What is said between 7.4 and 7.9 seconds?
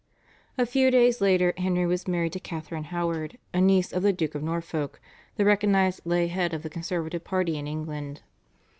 in